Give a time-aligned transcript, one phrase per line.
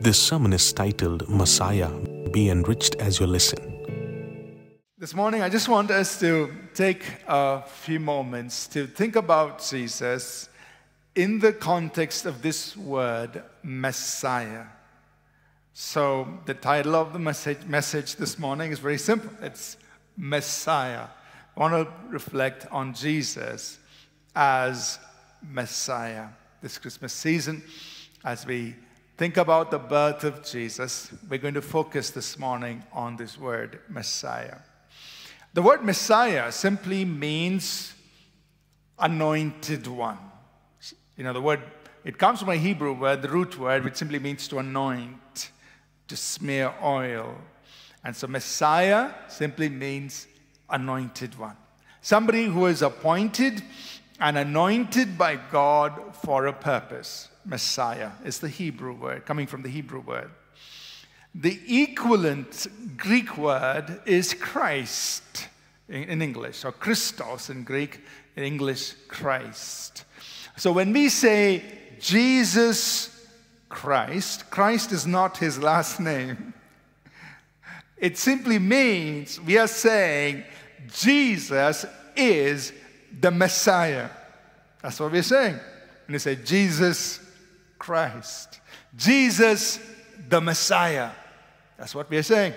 [0.00, 1.88] This sermon is titled Messiah.
[2.30, 3.58] Be enriched as you listen.
[4.98, 10.50] This morning, I just want us to take a few moments to think about Jesus
[11.14, 14.66] in the context of this word, Messiah.
[15.72, 19.78] So, the title of the message, message this morning is very simple it's
[20.16, 21.06] Messiah.
[21.56, 23.78] I want to reflect on Jesus
[24.34, 24.98] as
[25.42, 26.28] Messiah.
[26.60, 27.62] This Christmas season,
[28.24, 28.74] as we
[29.16, 33.80] think about the birth of Jesus, we're going to focus this morning on this word,
[33.88, 34.58] Messiah.
[35.54, 37.94] The word Messiah simply means
[38.98, 40.18] anointed one.
[41.16, 41.62] You know, the word,
[42.04, 45.50] it comes from a Hebrew word, the root word, which simply means to anoint,
[46.08, 47.38] to smear oil.
[48.04, 50.26] And so Messiah simply means
[50.68, 51.56] anointed one.
[52.02, 53.62] Somebody who is appointed
[54.20, 57.28] and anointed by God for a purpose.
[57.46, 60.30] Messiah is the Hebrew word, coming from the Hebrew word.
[61.34, 65.48] The equivalent Greek word is Christ
[65.88, 68.00] in English, or Christos in Greek,
[68.34, 70.04] in English, Christ.
[70.56, 71.62] So when we say
[72.00, 73.28] Jesus
[73.68, 76.54] Christ, Christ is not his last name.
[77.96, 80.44] It simply means we are saying
[80.88, 82.72] Jesus is
[83.20, 84.08] the Messiah.
[84.82, 85.54] That's what we're saying.
[86.06, 87.20] And you say Jesus
[87.78, 88.60] Christ,
[88.96, 89.78] Jesus
[90.28, 91.10] the Messiah.
[91.76, 92.54] That's what we're saying.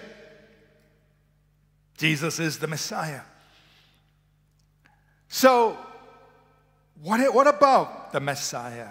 [1.98, 3.22] Jesus is the Messiah.
[5.28, 5.78] So,
[7.02, 8.88] what, what about the Messiah?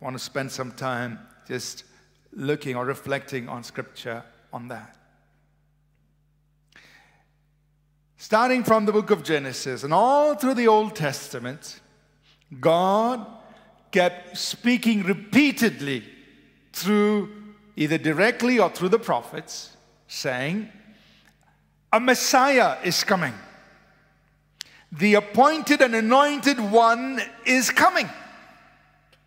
[0.00, 1.18] I want to spend some time
[1.48, 1.84] just
[2.32, 4.96] looking or reflecting on Scripture on that.
[8.18, 11.80] Starting from the book of Genesis and all through the Old Testament,
[12.60, 13.26] God
[13.90, 16.02] kept speaking repeatedly
[16.72, 17.30] through
[17.76, 19.76] either directly or through the prophets,
[20.08, 20.68] saying,
[21.92, 23.34] A Messiah is coming.
[24.92, 28.08] The appointed and anointed one is coming.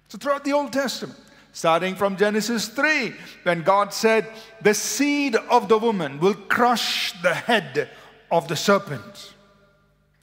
[0.08, 1.20] So, throughout the Old Testament,
[1.52, 3.14] starting from Genesis 3,
[3.44, 4.28] when God said,
[4.62, 7.90] The seed of the woman will crush the head
[8.32, 9.34] of the serpent.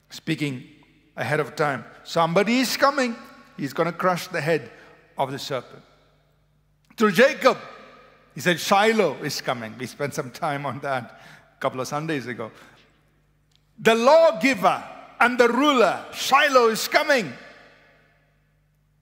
[0.09, 0.63] Speaking
[1.15, 3.15] ahead of time, somebody is coming,
[3.57, 4.71] he's going to crush the head
[5.17, 5.83] of the serpent.
[6.95, 7.57] Through Jacob,
[8.33, 9.75] he said, Shiloh is coming.
[9.77, 11.19] We spent some time on that
[11.55, 12.51] a couple of Sundays ago.
[13.79, 14.83] The lawgiver
[15.19, 17.33] and the ruler, Shiloh is coming.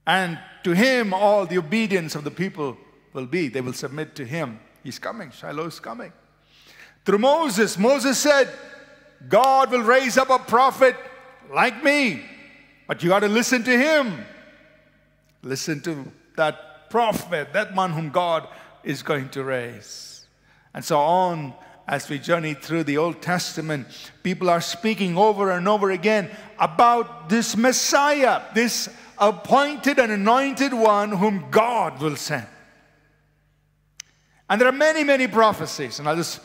[0.07, 2.77] And to him, all the obedience of the people
[3.13, 3.47] will be.
[3.47, 4.59] They will submit to him.
[4.83, 5.31] He's coming.
[5.31, 6.11] Shiloh is coming.
[7.05, 8.49] Through Moses, Moses said,
[9.27, 10.95] God will raise up a prophet
[11.53, 12.23] like me,
[12.87, 14.25] but you got to listen to him.
[15.45, 18.47] Listen to that prophet, that man whom God
[18.83, 20.25] is going to raise.
[20.73, 21.53] And so on
[21.88, 23.88] as we journey through the Old Testament,
[24.23, 28.89] people are speaking over and over again about this Messiah, this
[29.19, 32.47] appointed and anointed one whom God will send.
[34.50, 36.39] And there are many, many prophecies, and I'll just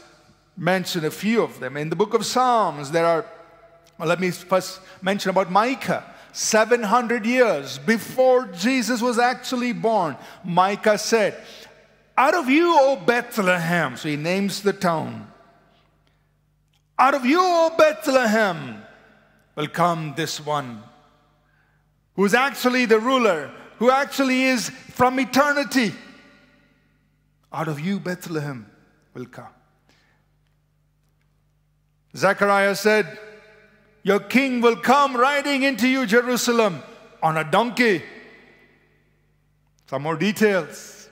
[0.58, 1.78] mention a few of them.
[1.78, 3.24] In the book of Psalms, there are,
[3.98, 6.04] well, let me first mention about Micah.
[6.32, 11.42] 700 years before Jesus was actually born, Micah said,
[12.16, 15.30] Out of you, O Bethlehem, so he names the town,
[17.00, 18.82] out of you, O Bethlehem,
[19.56, 20.82] will come this one
[22.14, 25.94] who's actually the ruler, who actually is from eternity.
[27.50, 28.70] Out of you, Bethlehem,
[29.14, 29.48] will come.
[32.14, 33.18] Zechariah said,
[34.02, 36.82] Your king will come riding into you, Jerusalem,
[37.22, 38.02] on a donkey.
[39.86, 41.08] Some more details.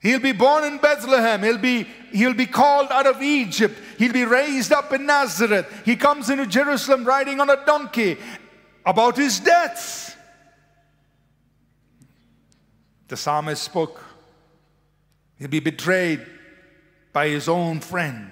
[0.00, 1.42] He'll be born in Bethlehem.
[1.42, 3.76] He'll be, he'll be called out of Egypt.
[3.98, 5.66] He'll be raised up in Nazareth.
[5.84, 8.16] He comes into Jerusalem riding on a donkey.
[8.86, 10.16] About his death,
[13.08, 14.02] the psalmist spoke.
[15.38, 16.24] He'll be betrayed
[17.12, 18.30] by his own friend.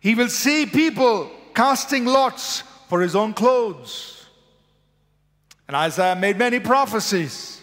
[0.00, 4.26] He will see people casting lots for his own clothes.
[5.66, 7.62] And Isaiah made many prophecies.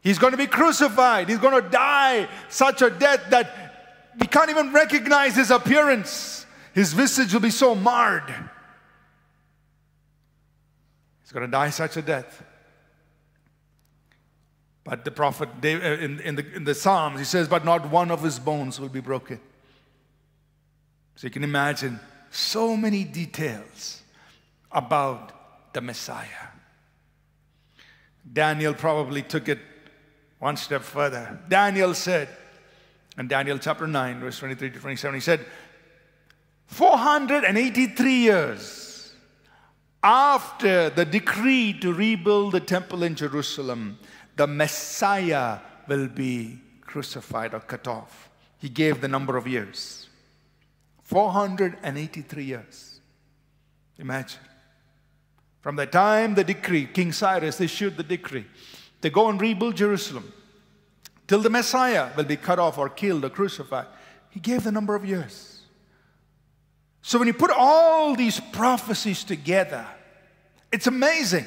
[0.00, 1.28] He's going to be crucified.
[1.28, 6.46] He's going to die such a death that we can't even recognize his appearance.
[6.72, 8.32] His visage will be so marred.
[11.20, 12.42] He's going to die such a death.
[14.84, 18.10] But the prophet, uh, in, in, the, in the Psalms, he says, But not one
[18.10, 19.38] of his bones will be broken.
[21.16, 24.02] So you can imagine so many details
[24.70, 26.48] about the Messiah.
[28.30, 29.58] Daniel probably took it
[30.38, 31.38] One step further.
[31.48, 32.28] Daniel said,
[33.18, 35.44] in Daniel chapter 9, verse 23 to 27, he said,
[36.66, 39.12] 483 years
[40.02, 43.98] after the decree to rebuild the temple in Jerusalem,
[44.36, 45.58] the Messiah
[45.88, 48.30] will be crucified or cut off.
[48.58, 50.07] He gave the number of years
[51.08, 53.00] 483 years.
[53.96, 54.40] Imagine.
[55.62, 58.44] From the time the decree, King Cyrus issued the decree
[59.00, 60.30] to go and rebuild Jerusalem,
[61.26, 63.86] till the Messiah will be cut off or killed or crucified,
[64.28, 65.62] he gave the number of years.
[67.00, 69.86] So when you put all these prophecies together,
[70.70, 71.46] it's amazing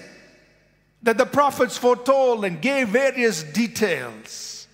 [1.03, 4.65] that the prophets foretold and gave various details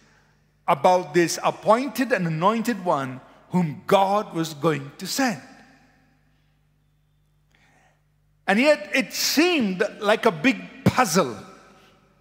[0.66, 3.20] about this appointed and anointed one
[3.50, 5.42] whom God was going to send.
[8.48, 11.38] And yet it seemed like a big puzzle.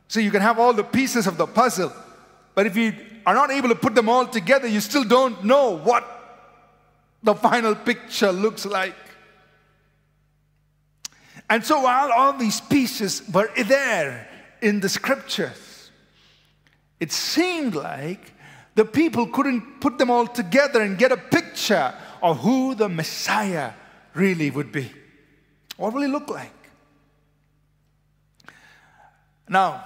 [0.09, 1.93] So you can have all the pieces of the puzzle,
[2.55, 2.95] but if you
[3.25, 6.05] are not able to put them all together, you still don't know what
[7.23, 8.95] the final picture looks like.
[11.51, 14.29] And so while all these pieces were there
[14.63, 15.91] in the scriptures,
[16.99, 18.33] it seemed like
[18.77, 23.73] the people couldn't put them all together and get a picture of who the Messiah
[24.15, 24.93] really would be.
[25.79, 26.53] What will he look like?
[29.49, 29.83] Now,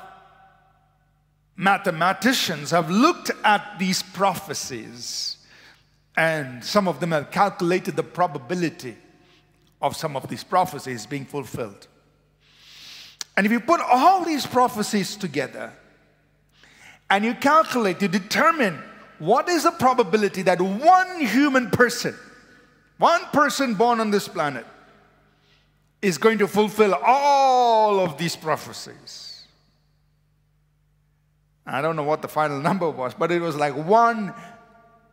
[1.57, 5.37] mathematicians have looked at these prophecies
[6.17, 8.97] and some of them have calculated the probability
[9.81, 11.87] of some of these prophecies being fulfilled.
[13.37, 15.73] And if you put all these prophecies together
[17.11, 18.81] and you calculate, you determine
[19.19, 22.15] what is the probability that one human person,
[22.99, 24.65] one person born on this planet,
[26.01, 29.43] is going to fulfill all of these prophecies.
[31.67, 34.33] I don't know what the final number was, but it was like one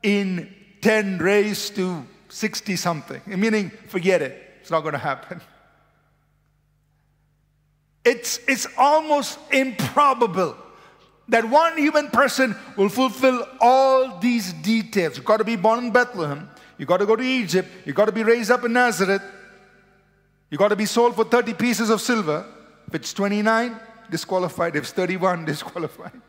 [0.03, 4.43] in 10 raised to 60 something, meaning forget it.
[4.61, 5.41] It's not going to happen.
[8.05, 10.55] It's, it's almost improbable
[11.29, 15.17] that one human person will fulfill all these details.
[15.17, 16.49] You've got to be born in Bethlehem.
[16.77, 17.67] You've got to go to Egypt.
[17.85, 19.21] You've got to be raised up in Nazareth.
[20.49, 22.45] You've got to be sold for 30 pieces of silver.
[22.87, 23.77] If it's 29,
[24.09, 24.75] disqualified.
[24.75, 26.21] If it's 31, disqualified.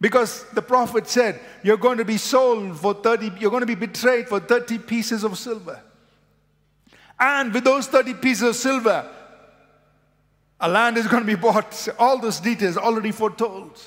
[0.00, 3.76] Because the prophet said, You're going to be sold for 30, you're going to be
[3.76, 5.80] betrayed for 30 pieces of silver.
[7.20, 9.08] And with those 30 pieces of silver,
[10.62, 11.88] a land is going to be bought.
[11.98, 13.78] All those details already foretold.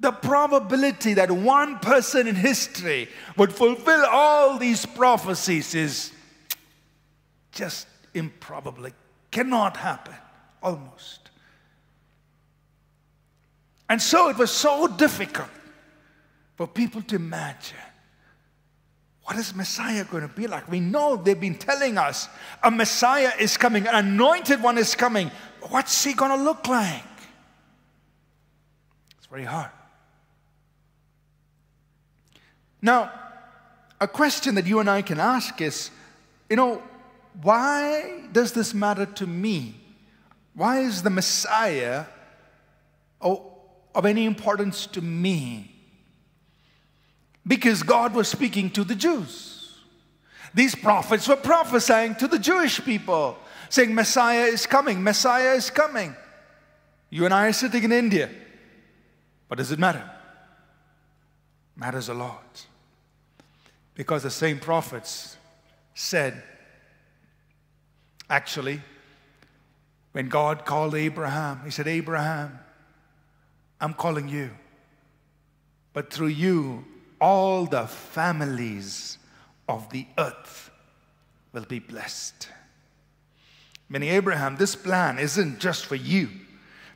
[0.00, 6.12] The probability that one person in history would fulfill all these prophecies is
[7.52, 8.84] just improbable.
[8.86, 8.94] It
[9.30, 10.16] cannot happen,
[10.60, 11.30] almost.
[13.88, 15.48] And so it was so difficult
[16.56, 17.78] for people to imagine
[19.24, 20.68] what is Messiah going to be like?
[20.68, 22.28] We know they've been telling us
[22.62, 25.30] a Messiah is coming, an anointed one is coming.
[25.68, 27.02] What's he going to look like?
[29.18, 29.70] It's very hard.
[32.80, 33.12] Now,
[34.00, 35.90] a question that you and I can ask is
[36.52, 36.82] you know,
[37.40, 39.74] why does this matter to me?
[40.52, 42.04] Why is the Messiah
[43.22, 45.71] of any importance to me?
[47.46, 49.78] Because God was speaking to the Jews.
[50.54, 56.14] These prophets were prophesying to the Jewish people, saying, Messiah is coming, Messiah is coming.
[57.10, 58.30] You and I are sitting in India.
[59.48, 60.08] But does it matter?
[61.76, 62.66] Matters a lot.
[63.94, 65.36] Because the same prophets
[65.94, 66.42] said,
[68.30, 68.80] actually,
[70.12, 72.58] when God called Abraham, He said, Abraham,
[73.80, 74.50] I'm calling you.
[75.92, 76.84] But through you,
[77.22, 79.16] all the families
[79.68, 80.70] of the earth
[81.52, 82.48] will be blessed.
[83.88, 86.28] Meaning, Abraham, this plan isn't just for you.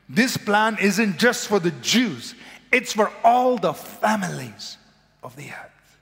[0.09, 2.35] This plan isn't just for the Jews,
[2.73, 4.79] it's for all the families
[5.23, 5.99] of the earth.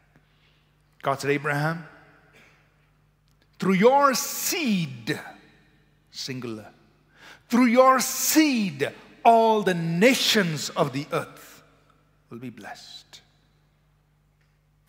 [1.03, 1.87] God said, Abraham,
[3.59, 5.21] through your seed,
[6.11, 6.67] singular,
[7.51, 8.91] through your seed,
[9.23, 11.63] all the nations of the earth
[12.31, 13.21] will be blessed.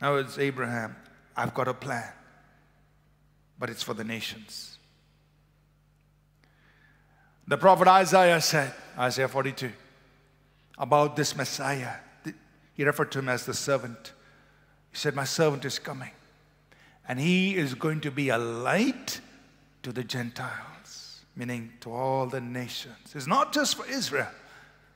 [0.05, 0.95] Now it's Abraham,
[1.35, 2.13] I've got a plan,
[3.57, 4.77] but it's for the nations.
[7.47, 9.71] The prophet Isaiah said, Isaiah 42,
[10.77, 11.93] about this Messiah.
[12.75, 14.13] He referred to him as the servant.
[14.91, 16.12] He said, My servant is coming,
[17.07, 19.19] and he is going to be a light
[19.81, 23.15] to the Gentiles, meaning to all the nations.
[23.15, 24.29] It's not just for Israel,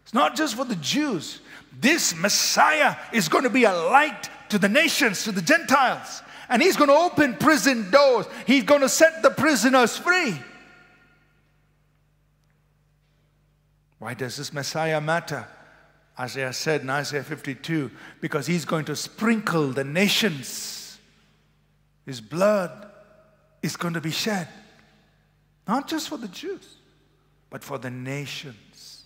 [0.03, 1.39] It's not just for the Jews.
[1.81, 6.21] This Messiah is going to be a light to the nations, to the Gentiles.
[6.49, 8.25] And he's going to open prison doors.
[8.47, 10.39] He's going to set the prisoners free.
[13.99, 15.47] Why does this Messiah matter?
[16.19, 20.97] Isaiah said in Isaiah 52 because he's going to sprinkle the nations.
[22.05, 22.87] His blood
[23.61, 24.47] is going to be shed,
[25.67, 26.75] not just for the Jews,
[27.49, 28.98] but for the nations.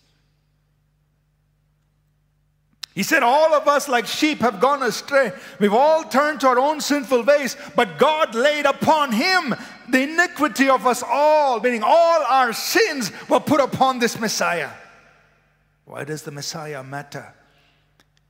[2.95, 5.31] He said, All of us, like sheep, have gone astray.
[5.59, 9.55] We've all turned to our own sinful ways, but God laid upon him
[9.89, 14.69] the iniquity of us all, meaning all our sins were put upon this Messiah.
[15.85, 17.33] Why does the Messiah matter?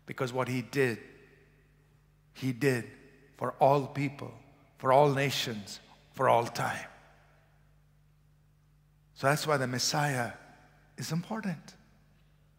[0.05, 0.97] Because what he did,
[2.33, 2.89] he did
[3.37, 4.33] for all people,
[4.77, 5.79] for all nations,
[6.13, 6.87] for all time.
[9.15, 10.31] So that's why the Messiah
[10.97, 11.75] is important.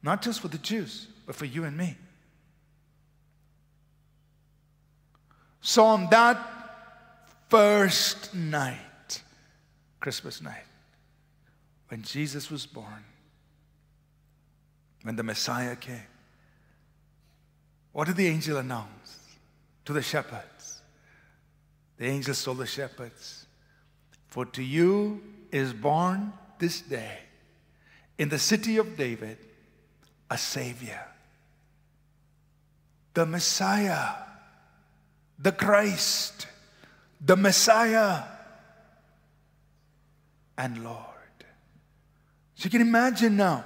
[0.03, 1.97] Not just for the Jews, but for you and me.
[5.61, 6.39] So on that
[7.49, 9.23] first night,
[10.01, 10.67] Christmas night,
[11.89, 13.05] when Jesus was born,
[15.03, 16.09] when the Messiah came,
[17.93, 19.21] what did the angel announce
[19.85, 20.83] to the shepherds?
[21.97, 23.47] The angel told the shepherds,
[24.27, 27.19] For to you is born this day
[28.19, 29.39] in the city of David
[30.31, 31.07] a Savior,
[33.15, 34.15] the Messiah,
[35.39, 36.47] the Christ,
[37.25, 38.25] the Messiah,
[40.59, 40.99] and Lord.
[42.57, 43.65] So you can imagine now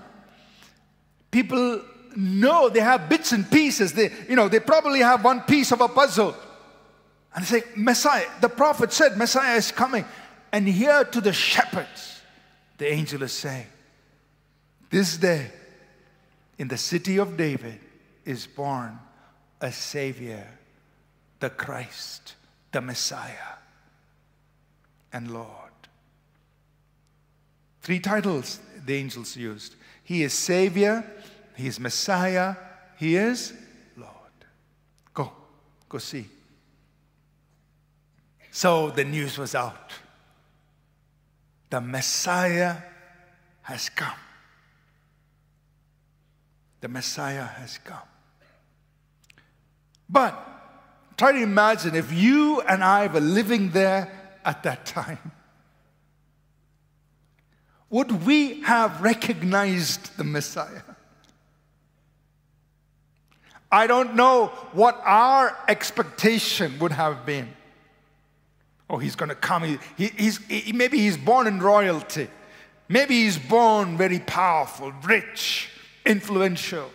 [1.30, 1.82] people
[2.16, 3.92] know they have bits and pieces.
[3.92, 6.34] They, you know, they probably have one piece of a puzzle.
[7.34, 10.04] And they say, Messiah, the prophet said Messiah is coming.
[10.52, 12.20] And here to the shepherds,
[12.78, 13.66] the angel is saying,
[14.90, 15.50] This day
[16.58, 17.78] in the city of David
[18.24, 18.98] is born
[19.60, 20.46] a Savior,
[21.40, 22.34] the Christ,
[22.72, 23.56] the Messiah,
[25.12, 25.48] and Lord.
[27.80, 29.74] Three titles the angels used
[30.04, 31.04] He is Savior,
[31.58, 32.54] he is Messiah.
[32.98, 33.52] He is
[33.96, 34.12] Lord.
[35.12, 35.32] Go,
[35.88, 36.26] go see.
[38.52, 39.92] So the news was out.
[41.70, 42.76] The Messiah
[43.62, 44.20] has come.
[46.80, 48.07] The Messiah has come.
[50.08, 50.36] But
[51.16, 54.10] try to imagine if you and I were living there
[54.44, 55.32] at that time.
[57.90, 60.82] Would we have recognized the Messiah?
[63.70, 67.48] I don't know what our expectation would have been.
[68.90, 69.62] Oh, he's going to come.
[69.64, 72.28] He, he, he's, he, maybe he's born in royalty.
[72.88, 75.68] Maybe he's born very powerful, rich,
[76.06, 76.90] influential.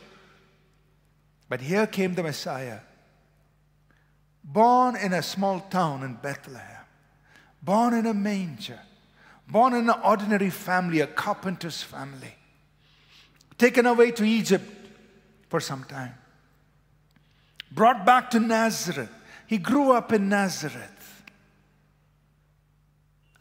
[1.49, 2.79] But here came the Messiah,
[4.43, 6.85] born in a small town in Bethlehem,
[7.61, 8.79] born in a manger,
[9.47, 12.35] born in an ordinary family, a carpenter's family,
[13.57, 14.65] taken away to Egypt
[15.49, 16.15] for some time
[17.73, 19.09] brought back to Nazareth.
[19.47, 21.23] He grew up in Nazareth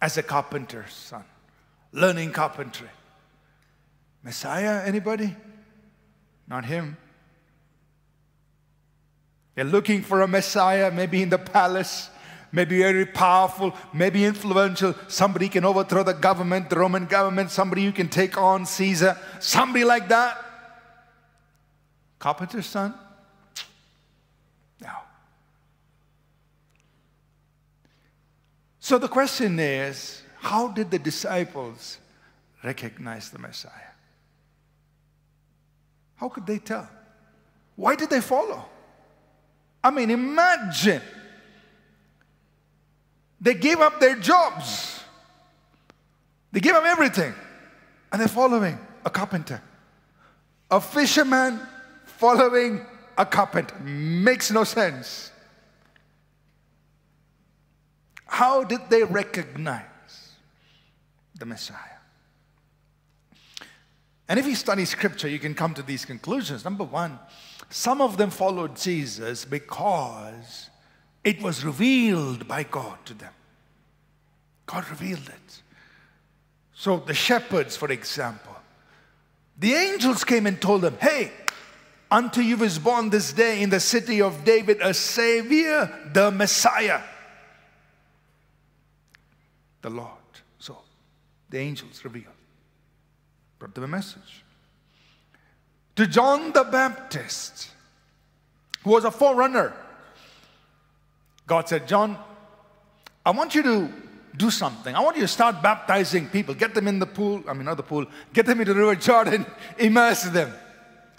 [0.01, 1.25] as a carpenter's son,
[1.93, 2.89] learning carpentry.
[4.23, 5.35] Messiah, anybody?
[6.49, 6.97] Not him.
[9.55, 12.09] They're looking for a Messiah, maybe in the palace,
[12.53, 14.95] maybe very powerful, maybe influential.
[15.09, 19.85] Somebody can overthrow the government, the Roman government, somebody you can take on Caesar, somebody
[19.85, 20.39] like that.
[22.19, 22.95] Carpenter's son?
[24.81, 24.93] No.
[28.79, 31.99] So the question is how did the disciples
[32.65, 33.71] recognize the Messiah?
[36.17, 36.89] How could they tell?
[37.77, 38.67] Why did they follow?
[39.85, 41.03] I mean, imagine
[43.41, 45.03] they gave up their jobs,
[46.53, 47.35] they gave up everything,
[48.13, 49.61] and they're following a carpenter.
[50.71, 51.61] A fisherman
[52.05, 52.87] following
[53.19, 55.31] a carpenter makes no sense.
[58.27, 59.83] How did they recognize
[61.39, 61.77] the Messiah?
[64.29, 66.65] And if you study scripture, you can come to these conclusions.
[66.65, 67.19] Number one,
[67.73, 70.71] some of them followed Jesus because
[71.25, 73.33] it was revealed by God to them.
[74.67, 75.63] God revealed it.
[76.75, 78.57] So the shepherds, for example,
[79.59, 81.31] the angels came and told them, Hey,
[82.11, 87.03] unto you is born this day in the city of David a Savior, the Messiah
[89.83, 90.09] the Lord.
[90.59, 90.79] So
[91.51, 92.27] the angels revealed,
[93.59, 94.42] brought them a message.
[95.97, 97.71] To John the Baptist,
[98.83, 99.73] who was a forerunner.
[101.47, 102.17] God said, John,
[103.25, 103.93] I want you to
[104.37, 104.95] do something.
[104.95, 106.55] I want you to start baptizing people.
[106.55, 108.95] Get them in the pool, I mean, not the pool, get them into the river
[108.95, 109.47] Jordan,
[109.79, 110.53] immerse them.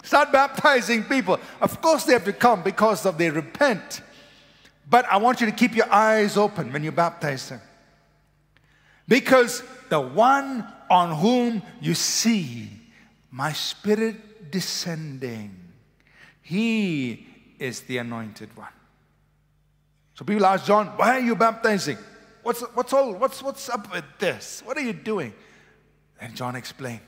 [0.02, 1.38] Start baptizing people.
[1.60, 4.02] Of course, they have to come because of they repent.
[4.90, 7.60] But I want you to keep your eyes open when you baptize them.
[9.08, 12.68] Because the one on whom you see
[13.30, 14.16] my spirit
[14.54, 15.50] descending,
[16.40, 17.26] he
[17.58, 18.68] is the anointed one.
[20.14, 21.98] So people ask John, why are you baptizing?
[22.44, 24.62] What's, what's, all, what's, what's up with this?
[24.64, 25.34] What are you doing?
[26.20, 27.00] And John explained,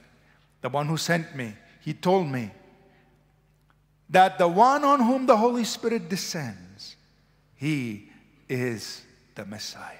[0.60, 2.50] the one who sent me, he told me
[4.10, 6.96] that the one on whom the Holy Spirit descends,
[7.54, 8.10] he
[8.48, 9.02] is
[9.36, 9.92] the Messiah.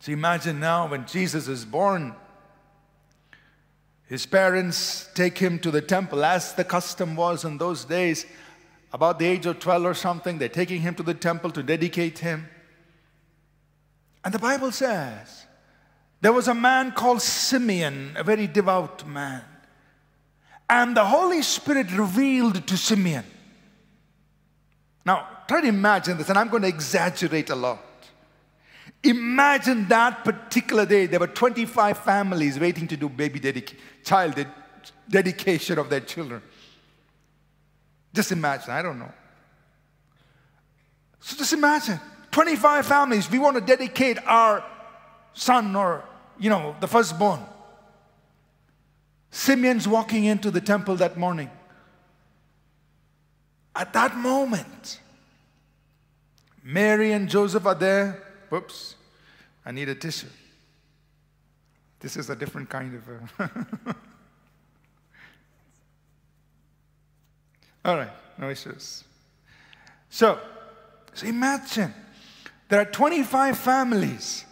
[0.00, 2.16] So imagine now when Jesus is born,
[4.10, 8.26] his parents take him to the temple, as the custom was in those days.
[8.92, 12.18] About the age of 12 or something, they're taking him to the temple to dedicate
[12.18, 12.48] him.
[14.24, 15.46] And the Bible says
[16.20, 19.44] there was a man called Simeon, a very devout man.
[20.68, 23.24] And the Holy Spirit revealed to Simeon.
[25.06, 27.78] Now, try to imagine this, and I'm going to exaggerate a lot.
[29.02, 33.64] Imagine that particular day, there were 25 families waiting to do baby
[34.04, 34.48] child ded-
[35.08, 36.42] dedication of their children.
[38.12, 39.12] Just imagine, I don't know.
[41.20, 44.64] So just imagine 25 families, we want to dedicate our
[45.32, 46.04] son or,
[46.38, 47.40] you know, the firstborn.
[49.30, 51.50] Simeon's walking into the temple that morning.
[53.74, 55.00] At that moment,
[56.62, 58.29] Mary and Joseph are there.
[58.50, 58.96] Whoops,
[59.64, 60.26] I need a tissue.
[62.00, 63.48] This is a different kind of uh,
[63.86, 63.94] a.
[67.84, 69.04] All right, no issues.
[70.10, 70.38] So,
[71.14, 71.94] so imagine
[72.68, 74.44] there are 25 families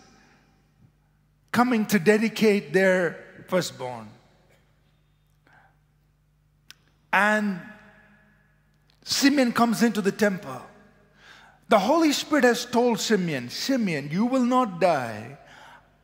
[1.50, 4.08] coming to dedicate their firstborn.
[7.12, 7.60] And
[9.02, 10.62] Simeon comes into the temple.
[11.68, 15.36] The Holy Spirit has told Simeon, Simeon, you will not die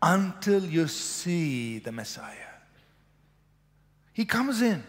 [0.03, 2.37] until you see the Messiah.
[4.12, 4.85] He comes in.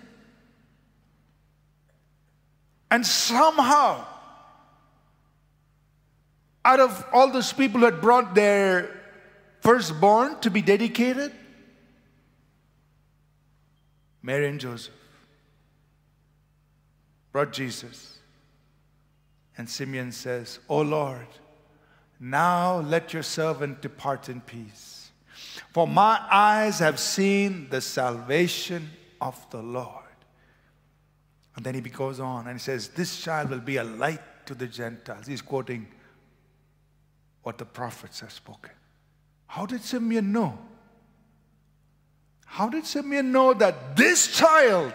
[2.91, 4.05] And somehow,
[6.63, 8.89] out of all those people who had brought their
[9.61, 11.31] firstborn to be dedicated,
[14.21, 14.93] Mary and Joseph
[17.31, 18.14] brought Jesus.
[19.57, 21.27] And Simeon says, O Lord,
[22.19, 25.11] now let your servant depart in peace.
[25.71, 28.89] For my eyes have seen the salvation
[29.21, 30.03] of the Lord.
[31.55, 34.55] And then he goes on and he says, This child will be a light to
[34.55, 35.25] the Gentiles.
[35.25, 35.87] He's quoting
[37.43, 38.71] what the prophets have spoken.
[39.47, 40.57] How did Simeon know?
[42.45, 44.93] How did Simeon know that this child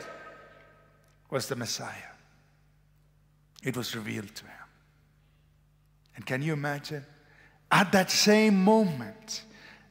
[1.31, 2.10] was the Messiah?
[3.63, 4.53] It was revealed to him.
[6.17, 7.05] And can you imagine?
[7.71, 9.43] At that same moment,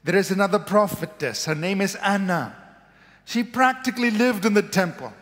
[0.03, 1.45] there is another prophetess.
[1.45, 2.55] Her name is Anna.
[3.25, 5.13] She practically lived in the temple.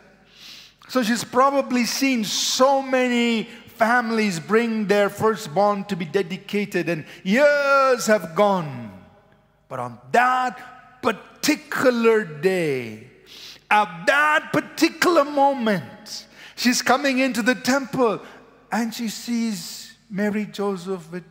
[0.89, 8.07] So she's probably seen so many families bring their firstborn to be dedicated, and years
[8.07, 8.91] have gone.
[9.69, 13.07] But on that particular day,
[13.69, 18.21] at that particular moment, she's coming into the temple
[18.71, 21.23] and she sees Mary Joseph with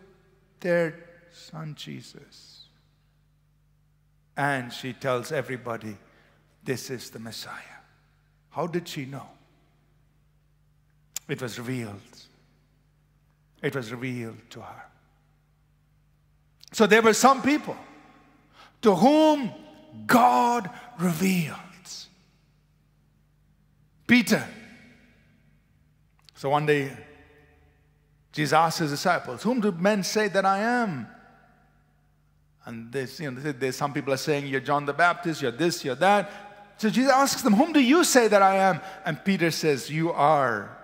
[0.61, 0.95] their
[1.33, 2.67] son Jesus.
[4.37, 5.97] And she tells everybody,
[6.65, 7.81] This is the Messiah.
[8.51, 9.29] How did she know?
[11.29, 12.01] It was revealed.
[13.63, 14.83] It was revealed to her.
[16.73, 17.77] So there were some people
[18.83, 19.51] to whom
[20.07, 20.69] God
[20.99, 21.57] revealed.
[24.07, 24.47] Peter.
[26.35, 26.93] So one day
[28.37, 31.07] Jesus asked his disciples, Whom do men say that I am?
[32.67, 35.83] And this, you know, there's some people are saying, You're John the Baptist, you're this,
[35.83, 36.31] you're that.
[36.77, 38.83] So Jesus asks them, Whom do you say that I am?
[39.07, 40.77] And Peter says, You are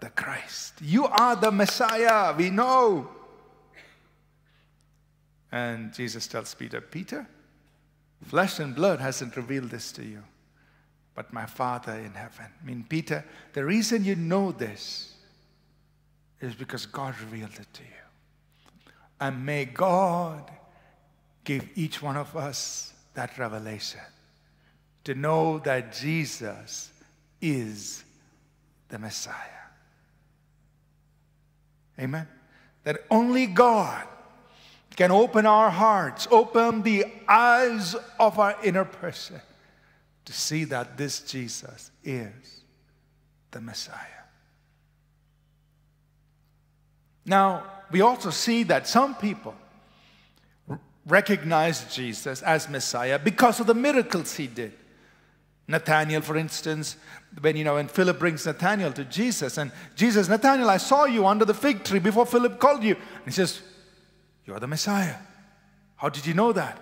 [0.00, 0.74] the Christ.
[0.82, 2.36] You are the Messiah.
[2.36, 3.08] We know.
[5.50, 7.26] And Jesus tells Peter, Peter,
[8.26, 10.22] flesh and blood hasn't revealed this to you,
[11.14, 12.48] but my Father in heaven.
[12.62, 15.14] I mean, Peter, the reason you know this
[16.40, 17.88] is because God revealed it to you.
[19.20, 20.50] And may God
[21.44, 24.00] give each one of us that revelation
[25.04, 26.90] to know that Jesus
[27.40, 28.04] is
[28.88, 29.34] the Messiah.
[31.98, 32.28] Amen.
[32.84, 34.06] That only God
[34.96, 39.40] can open our hearts, open the eyes of our inner person
[40.24, 42.60] to see that this Jesus is
[43.50, 44.17] the Messiah.
[47.28, 49.54] Now, we also see that some people
[51.06, 54.72] recognized Jesus as Messiah because of the miracles he did.
[55.66, 56.96] Nathaniel, for instance,
[57.40, 61.26] when you know when Philip brings Nathaniel to Jesus, and Jesus, Nathaniel, I saw you
[61.26, 62.94] under the fig tree before Philip called you.
[62.94, 63.60] And he says,
[64.46, 65.16] You're the Messiah.
[65.96, 66.78] How did you know that?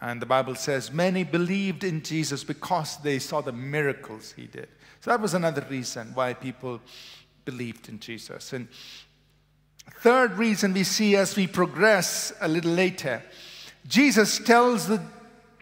[0.00, 4.68] And the Bible says many believed in Jesus because they saw the miracles he did.
[5.00, 6.80] So that was another reason why people
[7.44, 8.52] believed in Jesus.
[8.52, 8.68] And
[10.00, 13.22] third reason we see as we progress a little later,
[13.86, 15.02] Jesus tells the,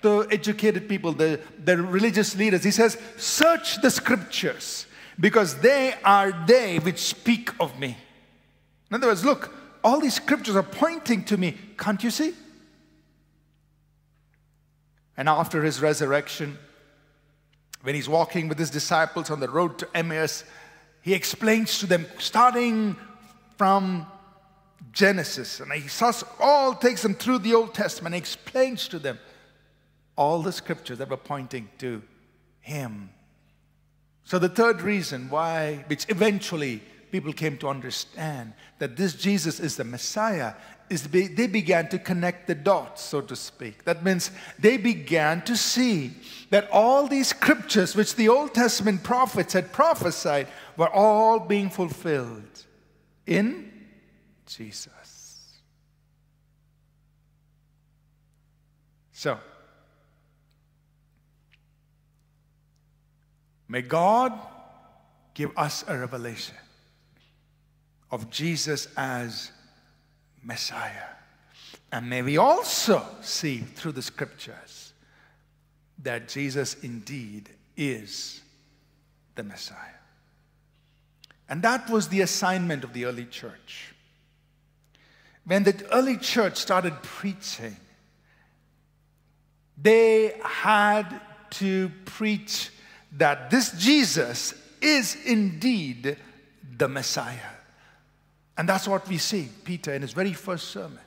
[0.02, 4.86] the educated people, the, the religious leaders, he says, Search the scriptures
[5.18, 7.96] because they are they which speak of me.
[8.90, 11.56] In other words, look, all these scriptures are pointing to me.
[11.78, 12.34] Can't you see?
[15.16, 16.58] And after his resurrection,
[17.82, 20.44] when he's walking with his disciples on the road to Emmaus,
[21.02, 22.96] he explains to them, starting
[23.56, 24.06] from
[24.92, 25.88] Genesis, and he
[26.40, 29.18] all takes them through the Old Testament, he explains to them
[30.16, 32.02] all the scriptures that were pointing to
[32.60, 33.10] him.
[34.24, 39.76] So, the third reason why, which eventually people came to understand that this Jesus is
[39.76, 40.54] the Messiah,
[40.90, 43.84] is they began to connect the dots, so to speak.
[43.84, 46.10] That means they began to see
[46.50, 52.66] that all these scriptures which the Old Testament prophets had prophesied were all being fulfilled
[53.26, 53.72] in
[54.46, 55.60] Jesus.
[59.12, 59.38] So,
[63.68, 64.32] may God
[65.34, 66.56] give us a revelation
[68.10, 69.52] of Jesus as
[70.42, 71.10] Messiah.
[71.92, 74.92] And may we also see through the scriptures
[76.02, 78.42] that Jesus indeed is
[79.34, 79.99] the Messiah.
[81.50, 83.92] And that was the assignment of the early church.
[85.44, 87.76] When the early church started preaching,
[89.76, 92.70] they had to preach
[93.16, 96.16] that this Jesus is indeed
[96.78, 97.38] the Messiah.
[98.56, 101.00] And that's what we see Peter in his very first sermon.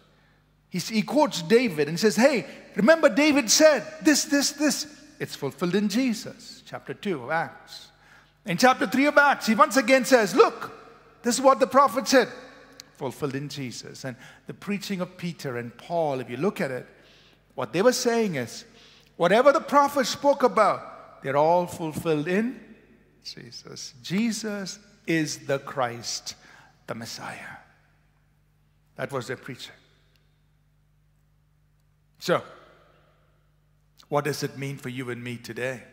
[0.70, 4.88] He, quotes David and says, Hey, remember David said this, this, this.
[5.20, 7.92] It's fulfilled in Jesus, chapter 2 of Acts.
[8.46, 10.72] In chapter 3 of Acts, he once again says, Look,
[11.22, 12.28] this is what the prophet said,
[12.96, 14.04] fulfilled in Jesus.
[14.04, 16.86] And the preaching of Peter and Paul, if you look at it,
[17.56, 18.66] what they were saying is,
[19.16, 22.60] whatever the prophet spoke about, they're all fulfilled in
[23.24, 23.94] Jesus.
[24.04, 26.36] Jesus is the Christ
[26.88, 27.58] the Messiah.
[28.98, 29.74] That was their preaching.
[32.20, 32.42] So,
[34.10, 35.84] what does it mean for you and me today?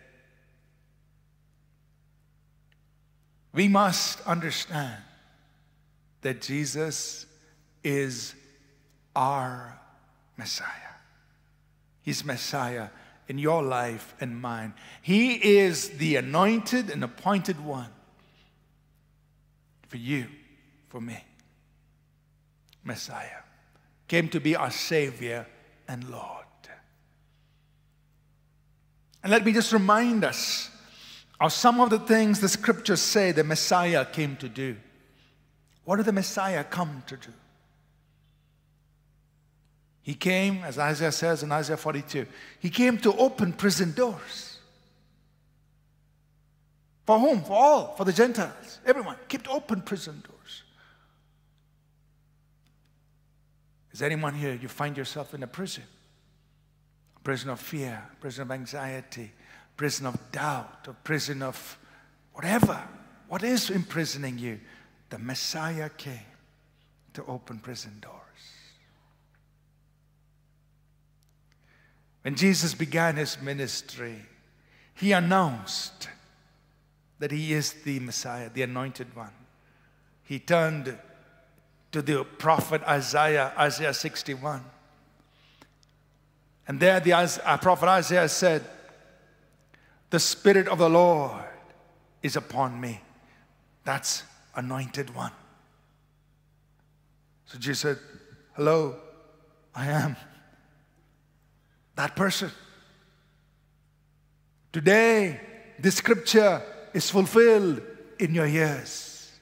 [3.53, 5.03] We must understand
[6.23, 7.27] that Jesus
[7.83, 8.35] is
[9.17, 9.79] our
[10.37, 10.67] Messiah.
[12.03, 12.89] He's Messiah
[13.29, 14.75] in your life and mine.
[15.03, 17.91] He is the anointed and appointed one
[19.89, 20.27] for you
[20.89, 21.25] for me.
[22.85, 23.43] Messiah
[24.09, 25.47] came to be our Savior
[25.89, 26.41] and Lord.
[29.23, 30.71] And let me just remind us
[31.41, 34.77] of some of the things the scriptures say the Messiah came to do.
[35.85, 37.33] What did the Messiah come to do?
[40.03, 42.27] He came, as Isaiah says in Isaiah 42,
[42.59, 44.59] he came to open prison doors.
[47.07, 47.43] For whom?
[47.43, 49.17] For all, for the Gentiles, everyone.
[49.29, 50.63] Keep open prison doors.
[53.93, 55.85] Is anyone here, you find yourself in a prison?
[57.17, 59.33] A prison of fear, a prison of anxiety,
[59.81, 61.79] prison of doubt, a prison of
[62.35, 62.87] whatever.
[63.29, 64.61] What is imprisoning you?
[65.09, 66.37] The Messiah came
[67.15, 68.15] to open prison doors.
[72.21, 74.17] When Jesus began his ministry,
[74.97, 76.11] he announced
[77.19, 79.33] that he is the Messiah, the anointed one.
[80.25, 80.95] He turned
[81.93, 84.63] to the prophet Isaiah, Isaiah 61.
[86.69, 88.63] And there the uh, prophet Isaiah said,
[90.11, 91.45] The Spirit of the Lord
[92.23, 93.01] is upon me.
[93.85, 95.33] That's anointed one.
[97.47, 97.99] So Jesus said,
[98.55, 98.97] Hello,
[99.75, 100.17] I am
[101.97, 102.51] that person.
[104.73, 105.41] Today,
[105.79, 107.81] this scripture is fulfilled
[108.19, 109.33] in your ears.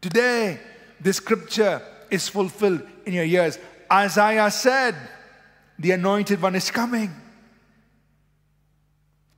[0.00, 0.58] Today,
[1.00, 3.58] this scripture is fulfilled in your ears.
[3.92, 4.94] Isaiah said,
[5.78, 7.14] The anointed one is coming.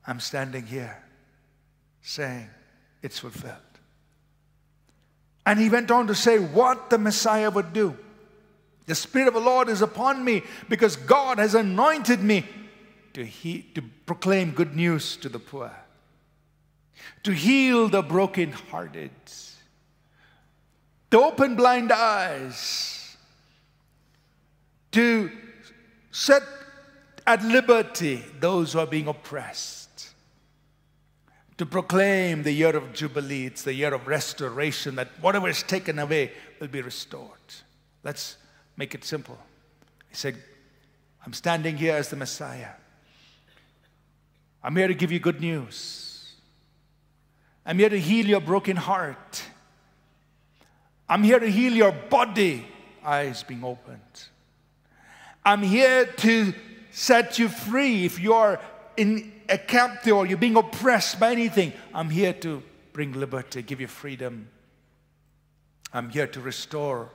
[0.07, 1.03] I'm standing here
[2.03, 2.49] saying,
[3.03, 3.57] It's fulfilled.
[5.45, 7.97] And he went on to say what the Messiah would do.
[8.87, 12.45] The Spirit of the Lord is upon me because God has anointed me
[13.15, 15.73] to, he, to proclaim good news to the poor,
[17.23, 19.11] to heal the brokenhearted,
[21.11, 23.17] to open blind eyes,
[24.93, 25.31] to
[26.11, 26.43] set
[27.27, 29.82] at liberty those who are being oppressed,
[31.63, 33.47] to proclaim the year of Jubilee.
[33.47, 37.31] It's the year of restoration, that whatever is taken away will be restored.
[38.03, 38.37] Let's
[38.77, 39.39] make it simple.
[40.09, 40.43] He said,
[41.25, 42.71] I'm standing here as the Messiah.
[44.61, 46.33] I'm here to give you good news.
[47.65, 49.45] I'm here to heal your broken heart.
[51.09, 52.67] I'm here to heal your body,
[53.05, 54.25] eyes being opened.
[55.45, 56.55] I'm here to
[56.91, 58.59] set you free if you're
[58.97, 61.73] in a captive or you're being oppressed by anything.
[61.95, 62.63] I'm here to
[62.93, 64.49] bring liberty, give you freedom.
[65.93, 67.11] I'm here to restore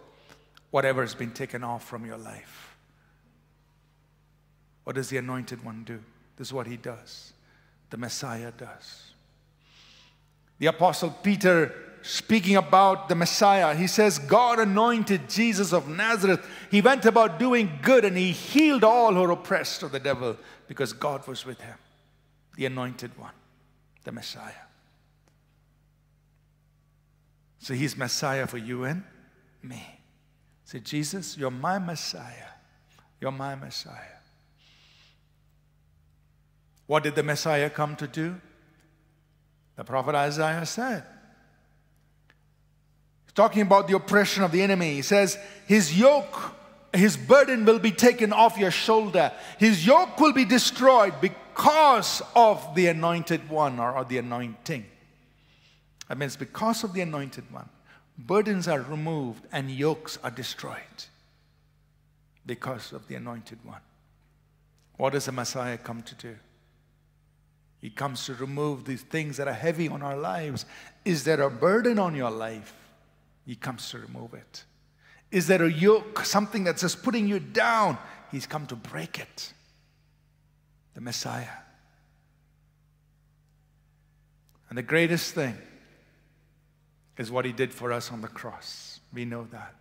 [0.72, 2.76] whatever has been taken off from your life.
[4.84, 6.00] What does the anointed one do?
[6.38, 7.34] This is what he does
[7.90, 9.12] the Messiah does.
[10.60, 16.46] The Apostle Peter, speaking about the Messiah, he says, God anointed Jesus of Nazareth.
[16.70, 20.36] He went about doing good and he healed all who were oppressed of the devil
[20.68, 21.78] because God was with him,
[22.58, 23.34] the anointed one,
[24.04, 24.52] the Messiah.
[27.60, 29.04] So he's Messiah for you and
[29.62, 30.00] me.
[30.66, 32.50] Say, Jesus, you're my Messiah.
[33.22, 34.18] You're my Messiah.
[36.88, 38.36] What did the Messiah come to do?
[39.76, 41.04] The prophet Isaiah said.
[43.26, 44.94] He's talking about the oppression of the enemy.
[44.94, 46.56] He says, His yoke,
[46.92, 49.32] his burden will be taken off your shoulder.
[49.60, 51.14] His yoke will be destroyed
[51.58, 54.86] because of the anointed one or, or the anointing.
[56.08, 57.68] That means because of the anointed one,
[58.16, 61.06] burdens are removed and yokes are destroyed
[62.46, 63.82] because of the anointed one.
[64.98, 66.36] What does the Messiah come to do?
[67.80, 70.66] He comes to remove these things that are heavy on our lives.
[71.06, 72.74] Is there a burden on your life?
[73.48, 74.64] He comes to remove it.
[75.32, 77.98] Is there a yoke, something that's just putting you down?
[78.32, 79.54] He's come to break it.
[80.98, 81.46] The Messiah.
[84.68, 85.56] And the greatest thing
[87.20, 89.00] is what he did for us on the cross.
[89.14, 89.76] We know that.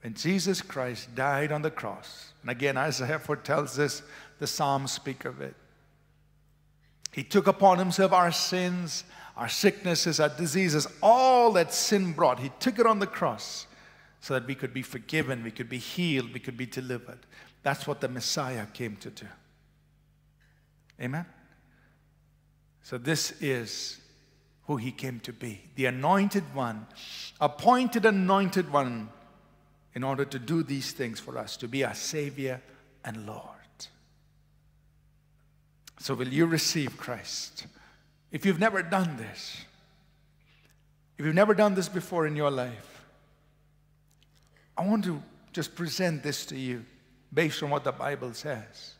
[0.00, 4.00] When Jesus Christ died on the cross, and again, Isaiah foretells this,
[4.38, 5.56] the Psalms speak of it.
[7.10, 9.02] He took upon himself our sins,
[9.36, 12.38] our sicknesses, our diseases, all that sin brought.
[12.38, 13.66] He took it on the cross
[14.20, 17.26] so that we could be forgiven, we could be healed, we could be delivered.
[17.64, 19.26] That's what the Messiah came to do.
[21.00, 21.26] Amen?
[22.82, 24.00] So, this is
[24.66, 26.86] who he came to be the anointed one,
[27.40, 29.08] appointed anointed one,
[29.94, 32.60] in order to do these things for us, to be our Savior
[33.04, 33.44] and Lord.
[36.00, 37.66] So, will you receive Christ?
[38.30, 39.64] If you've never done this,
[41.18, 43.04] if you've never done this before in your life,
[44.76, 45.20] I want to
[45.52, 46.84] just present this to you
[47.32, 48.94] based on what the Bible says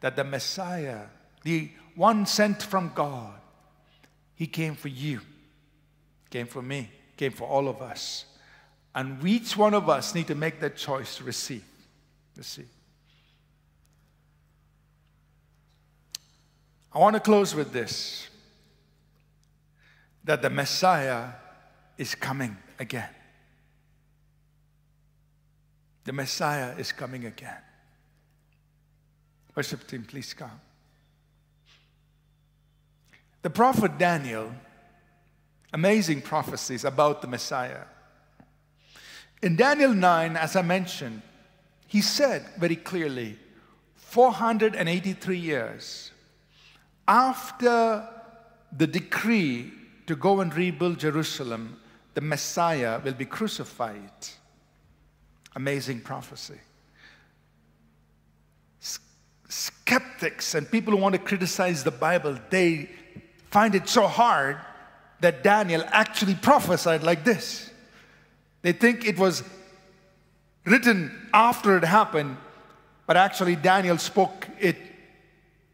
[0.00, 1.02] that the Messiah,
[1.44, 3.34] the one sent from God,
[4.34, 5.20] he came for you,
[6.30, 8.24] came for me, came for all of us.
[8.94, 11.64] And each one of us need to make that choice to receive.
[12.36, 12.68] Receive.
[16.94, 18.28] I want to close with this
[20.24, 21.30] that the Messiah
[21.96, 23.08] is coming again.
[26.04, 27.58] The Messiah is coming again.
[29.54, 30.60] Worship team, please come.
[33.42, 34.52] The prophet Daniel,
[35.72, 37.84] amazing prophecies about the Messiah.
[39.42, 41.22] In Daniel 9, as I mentioned,
[41.88, 43.38] he said very clearly
[43.96, 46.12] 483 years
[47.08, 48.08] after
[48.76, 49.72] the decree
[50.06, 51.78] to go and rebuild Jerusalem,
[52.14, 54.12] the Messiah will be crucified.
[55.56, 56.58] Amazing prophecy.
[59.48, 62.88] Skeptics and people who want to criticize the Bible, they
[63.52, 64.56] find it so hard
[65.20, 67.70] that Daniel actually prophesied like this.
[68.62, 69.44] They think it was
[70.64, 72.38] written after it happened,
[73.06, 74.76] But actually, Daniel spoke it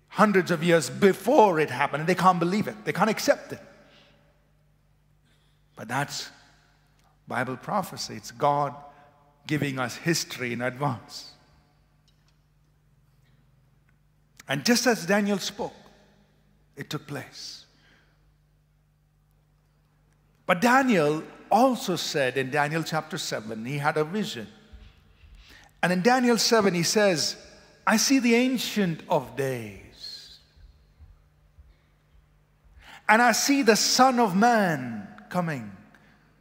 [0.08, 2.84] hundreds of years before it happened, and they can't believe it.
[2.84, 3.60] They can't accept it.
[5.76, 6.30] But that's
[7.28, 8.14] Bible prophecy.
[8.14, 8.74] It's God
[9.46, 11.32] giving us history in advance.
[14.48, 15.74] And just as Daniel spoke,
[16.76, 17.57] it took place.
[20.48, 24.46] But Daniel also said in Daniel chapter 7, he had a vision.
[25.82, 27.36] And in Daniel 7, he says,
[27.86, 30.38] I see the Ancient of Days.
[33.06, 35.70] And I see the Son of Man coming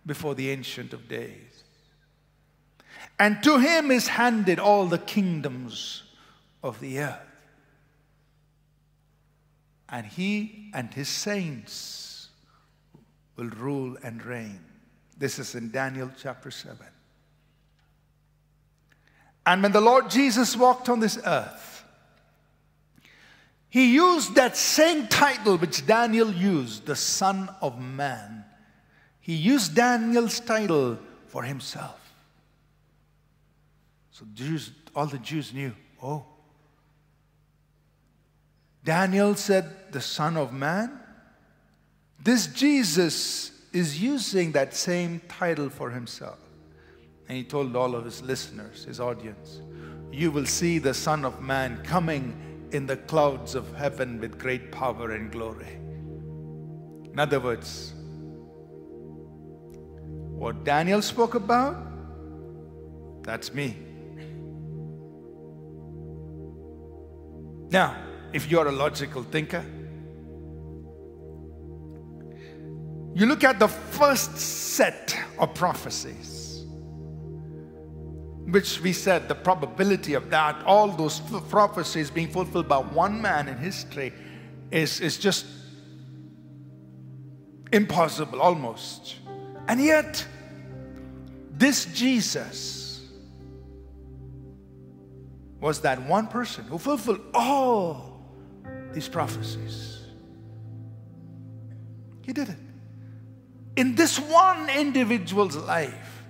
[0.05, 1.63] before the Ancient of Days.
[3.19, 6.03] And to him is handed all the kingdoms
[6.63, 7.19] of the earth.
[9.89, 12.06] And he and his saints
[13.37, 14.59] will rule and reign.
[15.17, 16.77] This is in Daniel chapter 7.
[19.45, 21.85] And when the Lord Jesus walked on this earth,
[23.69, 28.43] he used that same title which Daniel used, the Son of Man.
[29.21, 30.97] He used Daniel's title
[31.27, 31.99] for himself.
[34.11, 36.25] So Jews, all the Jews knew, oh,
[38.83, 40.99] Daniel said, the Son of Man.
[42.27, 46.39] This Jesus is using that same title for himself.
[47.29, 49.61] And he told all of his listeners, his audience,
[50.11, 54.73] You will see the Son of Man coming in the clouds of heaven with great
[54.73, 55.79] power and glory.
[57.13, 57.93] In other words,
[60.43, 61.77] what Daniel spoke about,
[63.23, 63.77] that's me.
[67.71, 67.95] Now,
[68.33, 69.63] if you're a logical thinker,
[73.17, 76.67] you look at the first set of prophecies,
[78.45, 83.47] which we said the probability of that, all those prophecies being fulfilled by one man
[83.47, 84.13] in history,
[84.69, 85.47] is, is just
[87.71, 89.15] impossible almost.
[89.67, 90.23] And yet,
[91.53, 93.03] this Jesus,
[95.59, 98.21] was that one person who fulfilled all
[98.93, 100.01] these prophecies.
[102.21, 102.66] He did it.
[103.77, 106.23] In this one individual's life,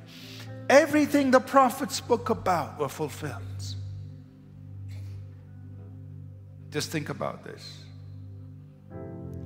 [0.70, 3.42] everything the prophet spoke about were fulfilled.
[6.70, 7.86] Just think about this.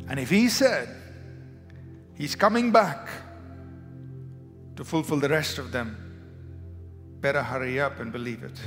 [0.07, 0.89] And if he said
[2.15, 3.07] he's coming back
[4.75, 5.95] to fulfill the rest of them,
[7.19, 8.59] better hurry up and believe it.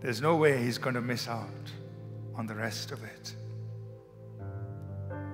[0.00, 1.72] There's no way he's going to miss out
[2.36, 3.34] on the rest of it.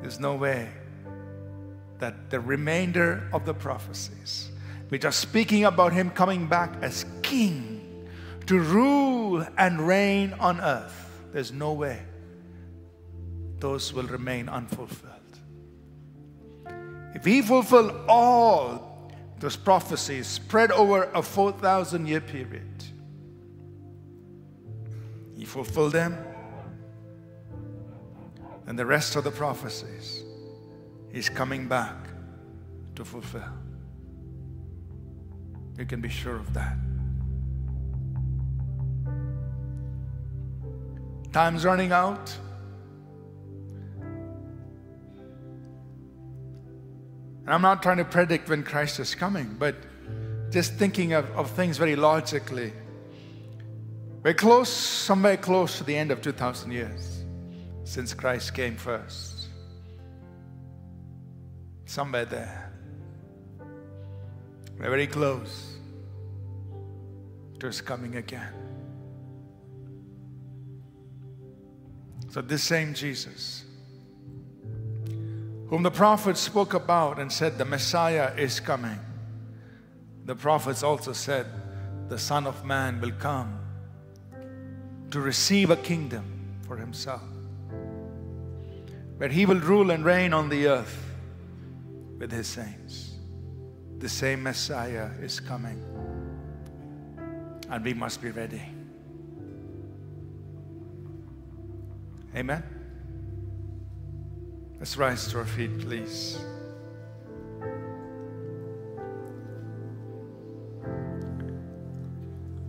[0.00, 0.70] There's no way
[1.98, 4.50] that the remainder of the prophecies,
[4.88, 8.08] which are speaking about him coming back as king
[8.46, 12.00] to rule and reign on earth, there's no way
[13.58, 15.12] those will remain unfulfilled.
[17.14, 22.84] If he fulfilled all those prophecies spread over a 4,000 year period,
[25.36, 26.16] he fulfill them.
[28.66, 30.22] And the rest of the prophecies,
[31.16, 31.96] He's coming back
[32.94, 33.40] to fulfill.
[35.78, 36.76] You can be sure of that.
[41.32, 42.36] Time's running out.
[47.46, 49.74] And I'm not trying to predict when Christ is coming, but
[50.50, 52.74] just thinking of, of things very logically.
[54.22, 57.24] We're close, somewhere close to the end of 2,000 years
[57.84, 59.35] since Christ came first.
[61.86, 62.72] Somewhere there.
[64.78, 65.78] We're very close
[67.60, 68.52] to His coming again.
[72.28, 73.64] So, this same Jesus,
[75.68, 78.98] whom the prophets spoke about and said, The Messiah is coming,
[80.24, 81.46] the prophets also said,
[82.08, 83.58] The Son of Man will come
[85.12, 86.24] to receive a kingdom
[86.66, 87.22] for himself,
[89.16, 91.05] where he will rule and reign on the earth
[92.18, 93.14] with his saints.
[93.98, 95.82] The same Messiah is coming,
[97.70, 98.62] and we must be ready.
[102.34, 102.62] Amen.
[104.78, 106.38] Let's rise to our feet, please.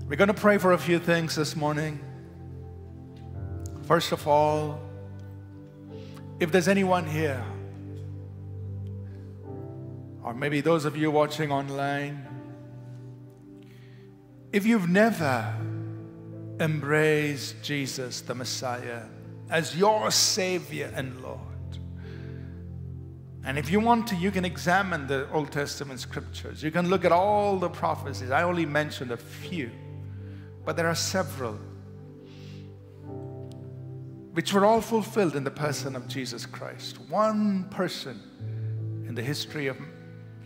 [0.07, 1.99] We're going to pray for a few things this morning.
[3.83, 4.79] First of all,
[6.39, 7.43] if there's anyone here,
[10.27, 12.27] or maybe those of you watching online,
[14.51, 15.53] If you've never
[16.59, 19.03] embraced Jesus, the Messiah,
[19.49, 21.39] as your Savior and Lord,
[23.43, 26.63] and if you want to, you can examine the Old Testament scriptures.
[26.63, 28.31] You can look at all the prophecies.
[28.31, 29.69] I only mentioned a few,
[30.65, 31.57] but there are several
[34.33, 36.99] which were all fulfilled in the person of Jesus Christ.
[37.09, 38.21] One person
[39.07, 39.77] in the history of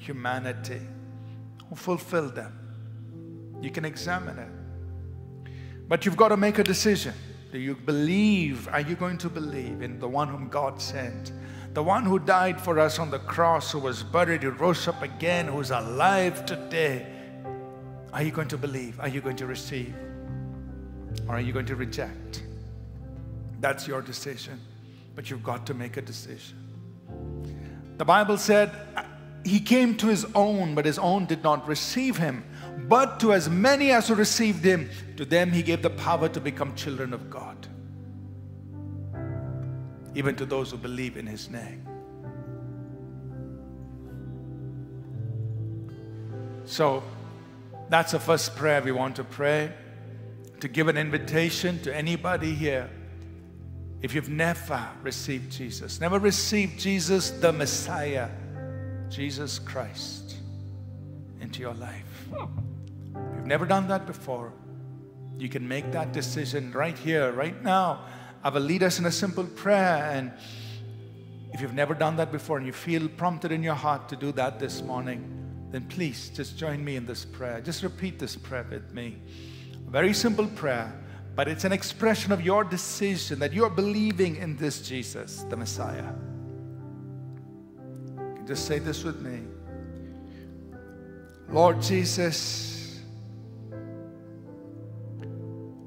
[0.02, 0.82] humanity
[1.70, 2.58] who fulfilled them.
[3.62, 4.50] You can examine it.
[5.88, 7.14] But you've got to make a decision.
[7.52, 8.68] Do you believe?
[8.70, 11.34] Are you going to believe in the one whom God sent?
[11.74, 15.02] The one who died for us on the cross, who was buried, who rose up
[15.04, 17.06] again, who's alive today.
[18.12, 19.00] Are you going to believe?
[19.00, 19.94] Are you going to receive?
[21.28, 22.44] Or are you going to reject?
[23.60, 24.60] That's your decision.
[25.16, 26.58] But you've got to make a decision.
[27.98, 28.72] The Bible said,
[29.44, 32.44] He came to His own, but His own did not receive Him.
[32.88, 36.76] But to as many as received Him, to them He gave the power to become
[36.76, 37.68] children of God
[40.16, 41.88] even to those who believe in his name.
[46.66, 47.04] So
[47.90, 49.74] that's the first prayer we want to pray
[50.60, 52.90] to give an invitation to anybody here.
[54.02, 58.30] If you've never received Jesus, never received Jesus, the Messiah,
[59.12, 60.38] Jesus Christ,
[61.42, 62.28] into your life.
[62.32, 64.54] If you've never done that before,
[65.38, 68.06] you can make that decision right here, right now
[68.44, 70.10] I will lead us in a simple prayer.
[70.14, 70.32] And
[71.54, 74.32] if you've never done that before and you feel prompted in your heart to do
[74.34, 77.62] that this morning, then please just join me in this prayer.
[77.62, 79.22] Just repeat this prayer with me.
[79.88, 80.92] A very simple prayer,
[81.36, 86.14] but it's an expression of your decision that you're believing in this Jesus, the Messiah.
[88.52, 89.44] Just say this with me
[91.48, 93.00] Lord Jesus,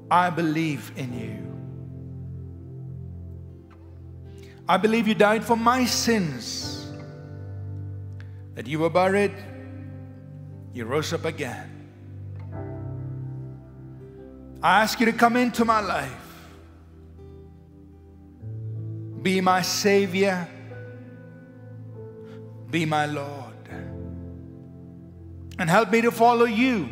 [0.09, 1.45] I believe in you.
[4.67, 6.91] I believe you died for my sins,
[8.55, 9.35] that you were buried,
[10.73, 11.69] you rose up again.
[14.63, 16.49] I ask you to come into my life,
[19.21, 20.47] be my Savior,
[22.75, 23.69] be my Lord,
[25.57, 26.89] and help me to follow you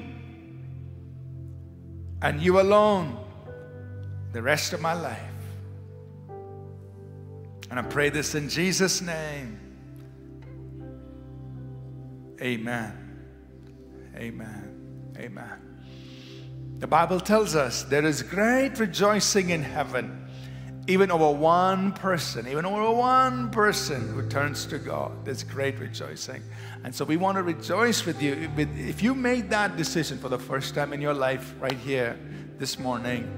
[2.22, 3.18] and you alone
[4.32, 5.20] the rest of my life.
[7.70, 9.60] And I pray this in Jesus' name.
[12.42, 12.94] Amen.
[14.16, 15.14] Amen.
[15.18, 15.84] Amen.
[16.78, 20.22] The Bible tells us there is great rejoicing in heaven,
[20.88, 25.24] even over one person, even over one person who turns to God.
[25.24, 26.44] There's great rejoicing.
[26.84, 28.50] And so we want to rejoice with you.
[28.58, 32.20] If you made that decision for the first time in your life right here
[32.58, 33.32] this morning,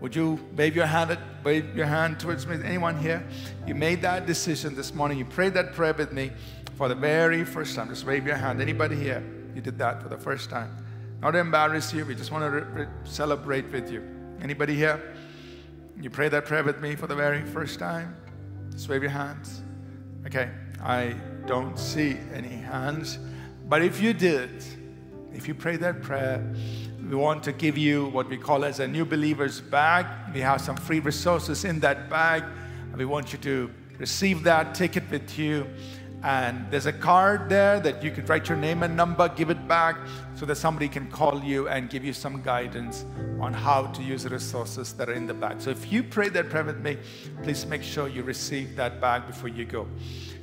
[0.00, 2.56] would you wave your hand, wave your hand towards me?
[2.64, 3.24] Anyone here?
[3.66, 5.18] You made that decision this morning.
[5.18, 6.32] You prayed that prayer with me
[6.76, 7.88] for the very first time.
[7.88, 8.60] Just wave your hand.
[8.60, 9.22] Anybody here?
[9.54, 10.74] You did that for the first time.
[11.20, 12.04] Not to embarrass you.
[12.04, 14.02] We just want to re- re- celebrate with you.
[14.40, 15.14] Anybody here?
[15.98, 18.16] You pray that prayer with me for the very first time?
[18.72, 19.62] Just wave your hands.
[20.26, 20.50] Okay.
[20.82, 21.14] I
[21.46, 23.18] don't see any hands.
[23.68, 24.64] But if you did,
[25.32, 26.42] if you prayed that prayer,
[27.08, 30.06] we want to give you what we call as a new believer's bag.
[30.34, 32.44] We have some free resources in that bag.
[32.88, 35.66] And We want you to receive that, take it with you.
[36.22, 39.66] And there's a card there that you could write your name and number, give it
[39.66, 39.96] back
[40.34, 43.06] so that somebody can call you and give you some guidance
[43.40, 45.60] on how to use the resources that are in the bag.
[45.60, 46.98] So if you pray that prayer with me,
[47.42, 49.88] please make sure you receive that bag before you go.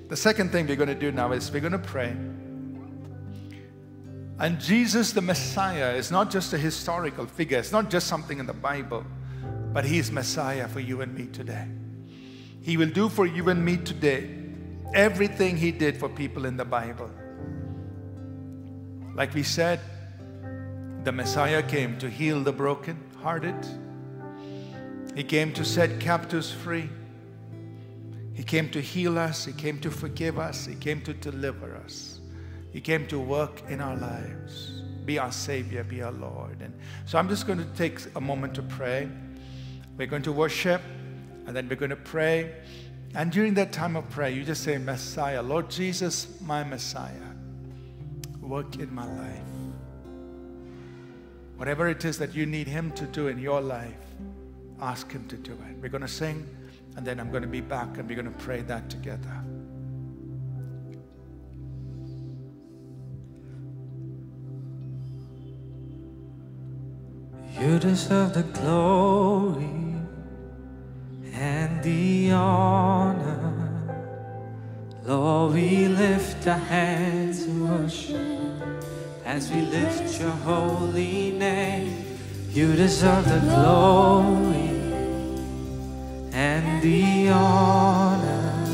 [0.08, 2.16] The second thing we're going to do now is we're going to pray
[4.40, 8.46] and Jesus, the Messiah, is not just a historical figure, it's not just something in
[8.46, 9.04] the Bible,
[9.74, 11.68] but He is Messiah for you and me today.
[12.62, 14.37] He will do for you and me today
[14.94, 17.10] everything He did for people in the Bible.
[19.16, 19.80] Like we said,
[21.04, 23.56] the Messiah came to heal the broken-hearted.
[25.16, 26.90] He came to set captives free.
[28.34, 29.46] He came to heal us.
[29.46, 30.66] He came to forgive us.
[30.66, 32.20] He came to deliver us.
[32.72, 36.62] He came to work in our lives, be our Savior, be our Lord.
[36.62, 36.74] And
[37.06, 39.10] so I'm just going to take a moment to pray.
[39.98, 40.82] We're going to worship,
[41.48, 42.54] and then we're going to pray.
[43.16, 47.12] And during that time of prayer, you just say, Messiah, Lord Jesus, my Messiah,
[48.42, 49.42] work in my life.
[51.58, 53.96] Whatever it is that you need Him to do in your life,
[54.80, 55.78] ask Him to do it.
[55.82, 56.48] We're going to sing,
[56.96, 59.44] and then I'm going to be back and we're going to pray that together.
[67.60, 69.66] You deserve the glory
[71.34, 72.87] and the honor.
[75.54, 78.16] We lift our hands in worship
[79.26, 82.06] as we lift your holy name.
[82.52, 84.70] You deserve the glory
[86.32, 88.68] and the honor.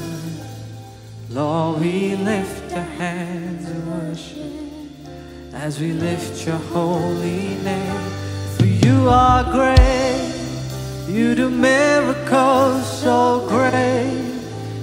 [1.29, 8.11] Lord, we lift our hands in worship as we lift your holy name.
[8.57, 10.33] For you are great,
[11.07, 13.72] you do miracles so great.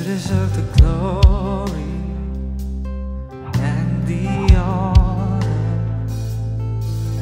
[0.00, 1.82] You deserve the glory
[3.60, 6.06] and the honor.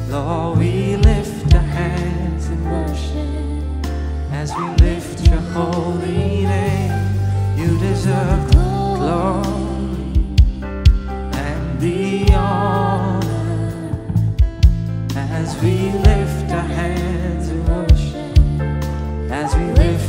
[0.07, 3.91] Lord, we lift our hands in worship
[4.31, 7.19] as we lift your holy name.
[7.57, 8.59] You deserve the
[8.95, 10.15] glory
[11.33, 13.91] and the honor
[15.17, 18.39] as we lift our hands in worship
[19.31, 20.08] as we lift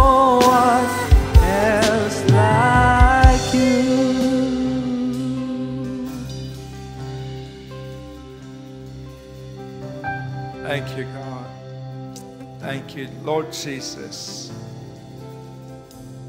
[13.01, 14.51] you, Lord Jesus.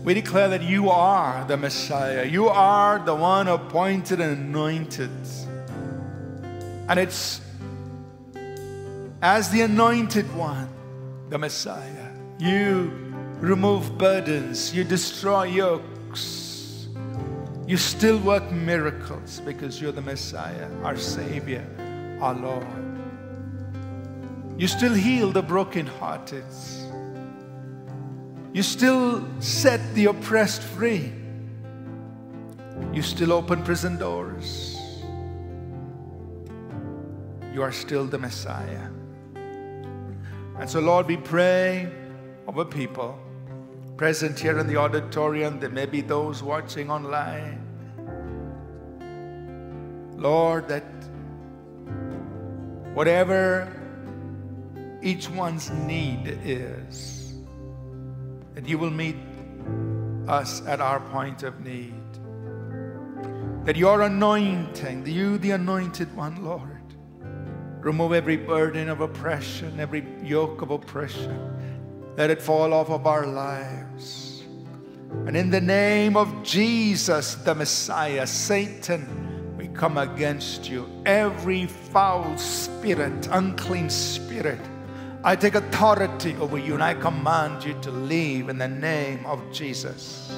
[0.05, 2.25] We declare that you are the Messiah.
[2.25, 5.11] You are the one appointed and anointed.
[6.89, 7.41] And it's
[9.23, 10.69] as the anointed one,
[11.29, 12.11] the Messiah.
[12.39, 12.91] You
[13.39, 16.89] remove burdens, you destroy yokes,
[17.67, 21.65] you still work miracles because you're the Messiah, our Savior,
[22.21, 22.92] our Lord.
[24.57, 26.45] You still heal the brokenhearted.
[28.53, 31.13] You still set the oppressed free.
[32.93, 34.79] You still open prison doors.
[37.53, 38.89] You are still the Messiah.
[40.59, 41.91] And so, Lord, we pray
[42.47, 43.19] over people
[43.97, 45.61] present here in the auditorium.
[45.61, 47.61] There may be those watching online.
[50.17, 50.85] Lord, that
[52.95, 53.82] whatever
[55.03, 57.35] each one's need is,
[58.55, 59.17] that you will meet
[60.29, 61.95] us at our point of need.
[63.65, 66.69] That your anointing, you, the anointed one, Lord,
[67.81, 71.37] remove every burden of oppression, every yoke of oppression.
[72.17, 74.45] Let it fall off of our lives.
[75.27, 80.89] And in the name of Jesus, the Messiah, Satan, we come against you.
[81.07, 84.61] Every foul spirit, unclean spirit,
[85.25, 89.41] I take authority over you and I command you to leave in the name of
[89.53, 90.37] Jesus.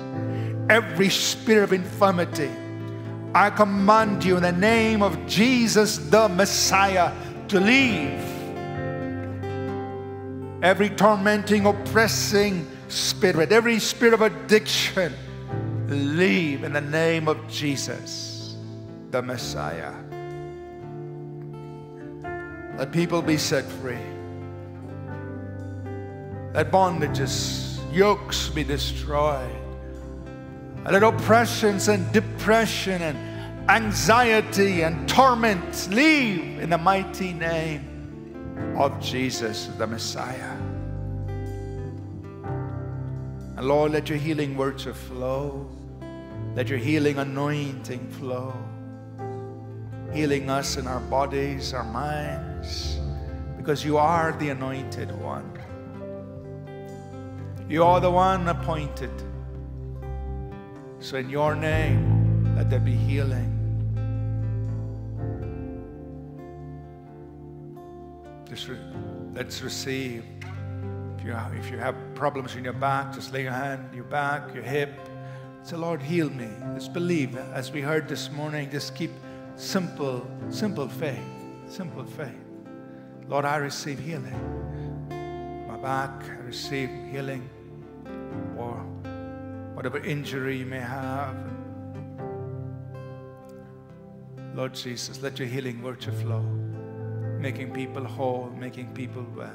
[0.69, 2.51] Every spirit of infirmity,
[3.35, 7.13] I command you in the name of Jesus, the Messiah,
[7.49, 8.21] to leave.
[10.63, 15.15] Every tormenting, oppressing spirit, every spirit of addiction,
[15.89, 18.57] leave in the name of Jesus,
[19.11, 19.95] the Messiah.
[22.77, 24.14] Let people be set free.
[26.55, 29.51] Let bondages, yokes be destroyed.
[30.89, 33.19] Let oppressions and depression and
[33.69, 40.57] anxiety and torment leave in the mighty name of Jesus, the Messiah.
[43.57, 45.69] And Lord, let your healing words flow.
[46.55, 48.55] Let your healing anointing flow.
[50.13, 53.01] Healing us in our bodies, our minds,
[53.57, 55.54] because you are the anointed one.
[57.69, 59.11] You are the one appointed.
[60.99, 63.51] So, in your name, let there be healing.
[68.49, 68.79] Just re-
[69.35, 70.25] let's receive.
[71.19, 74.05] If you, have, if you have problems in your back, just lay your hand, your
[74.05, 74.91] back, your hip.
[75.63, 76.51] Say, Lord, heal me.
[76.75, 77.35] Just believe.
[77.37, 79.11] As we heard this morning, just keep
[79.57, 81.19] simple, simple faith.
[81.67, 82.29] Simple faith.
[83.27, 84.39] Lord, I receive healing.
[85.67, 87.49] My back, I receive healing.
[88.57, 88.77] Or
[89.75, 91.37] whatever injury you may have.
[94.55, 96.43] Lord Jesus, let your healing virtue flow,
[97.41, 99.51] making people whole, making people well.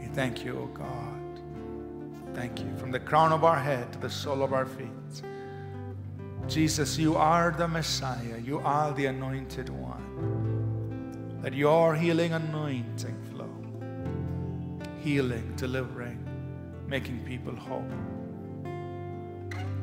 [0.00, 1.16] We thank you, O God.
[2.34, 2.74] Thank you.
[2.76, 5.22] From the crown of our head to the sole of our feet.
[6.48, 8.38] Jesus, you are the Messiah.
[8.44, 11.40] You are the anointed one.
[11.42, 13.50] Let your healing anointing flow.
[15.02, 16.25] Healing, delivering,
[16.88, 17.84] making people whole.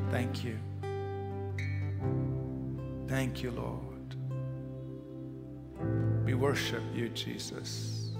[0.09, 0.57] Thank you.
[3.07, 4.15] Thank you, Lord.
[6.25, 8.11] We worship you, Jesus,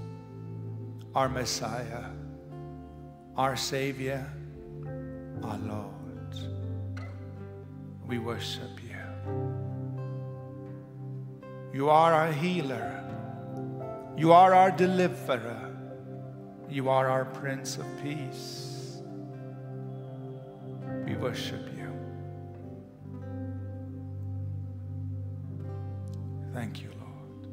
[1.16, 2.06] our Messiah,
[3.38, 4.26] our Savior,
[5.44, 5.90] our Lord.
[8.06, 8.90] We worship you.
[11.74, 13.04] You are our healer.
[14.18, 15.72] You are our deliverer.
[16.70, 18.73] You are our Prince of Peace.
[21.24, 21.90] Worship you.
[26.54, 27.48] Thank you, Lord.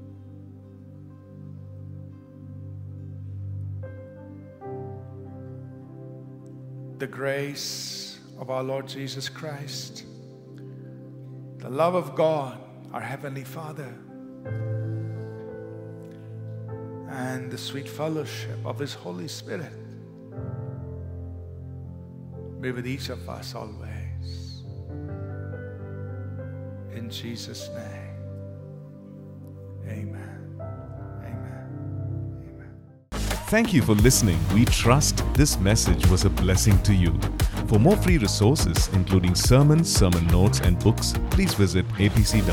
[6.98, 10.04] The grace of our Lord Jesus Christ,
[11.58, 12.58] the love of God,
[12.92, 13.94] our Heavenly Father,
[17.08, 19.79] and the sweet fellowship of His Holy Spirit
[22.60, 24.64] be with each of us always.
[26.94, 28.16] In Jesus' name.
[29.88, 30.60] Amen.
[31.22, 32.44] Amen.
[32.48, 32.74] Amen.
[33.48, 34.38] Thank you for listening.
[34.52, 37.18] We trust this message was a blessing to you.
[37.66, 42.46] For more free resources, including sermons, sermon notes, and books, please visit apcwo.org.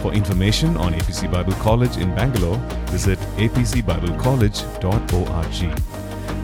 [0.00, 5.91] For information on APC Bible College in Bangalore, visit apcbiblecollege.org.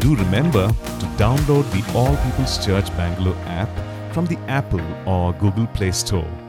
[0.01, 3.69] Do remember to download the All People's Church Bangalore app
[4.15, 6.48] from the Apple or Google Play Store.